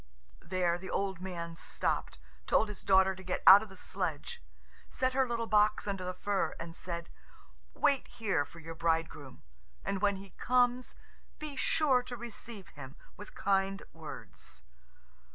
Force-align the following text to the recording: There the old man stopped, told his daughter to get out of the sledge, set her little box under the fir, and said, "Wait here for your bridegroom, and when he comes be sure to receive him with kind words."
There 0.41 0.79
the 0.79 0.89
old 0.89 1.21
man 1.21 1.55
stopped, 1.55 2.17
told 2.47 2.69
his 2.69 2.81
daughter 2.83 3.13
to 3.13 3.21
get 3.21 3.43
out 3.45 3.61
of 3.61 3.69
the 3.69 3.77
sledge, 3.77 4.41
set 4.89 5.13
her 5.13 5.27
little 5.27 5.45
box 5.45 5.87
under 5.87 6.03
the 6.03 6.15
fir, 6.15 6.55
and 6.59 6.75
said, 6.75 7.11
"Wait 7.75 8.07
here 8.07 8.43
for 8.43 8.57
your 8.59 8.73
bridegroom, 8.73 9.43
and 9.85 10.01
when 10.01 10.15
he 10.15 10.31
comes 10.31 10.95
be 11.37 11.55
sure 11.55 12.01
to 12.01 12.17
receive 12.17 12.69
him 12.69 12.95
with 13.15 13.35
kind 13.35 13.83
words." 13.93 14.63